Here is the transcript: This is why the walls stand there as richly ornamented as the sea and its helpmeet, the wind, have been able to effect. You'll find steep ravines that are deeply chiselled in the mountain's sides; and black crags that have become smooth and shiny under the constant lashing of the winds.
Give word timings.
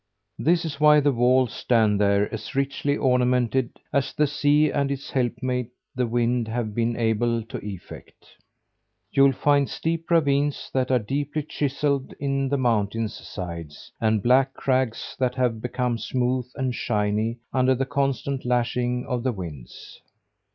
This 0.39 0.65
is 0.65 0.79
why 0.79 0.99
the 0.99 1.11
walls 1.11 1.53
stand 1.53 2.01
there 2.01 2.27
as 2.33 2.55
richly 2.55 2.97
ornamented 2.97 3.73
as 3.93 4.13
the 4.13 4.25
sea 4.25 4.71
and 4.71 4.89
its 4.89 5.11
helpmeet, 5.11 5.69
the 5.93 6.07
wind, 6.07 6.47
have 6.47 6.73
been 6.73 6.95
able 6.95 7.43
to 7.43 7.63
effect. 7.63 8.25
You'll 9.11 9.31
find 9.31 9.69
steep 9.69 10.09
ravines 10.09 10.71
that 10.73 10.89
are 10.89 10.97
deeply 10.97 11.43
chiselled 11.43 12.15
in 12.19 12.49
the 12.49 12.57
mountain's 12.57 13.13
sides; 13.13 13.91
and 14.01 14.23
black 14.23 14.55
crags 14.55 15.15
that 15.19 15.35
have 15.35 15.61
become 15.61 15.99
smooth 15.99 16.47
and 16.55 16.73
shiny 16.73 17.37
under 17.53 17.75
the 17.75 17.85
constant 17.85 18.43
lashing 18.43 19.05
of 19.05 19.21
the 19.21 19.31
winds. 19.31 20.01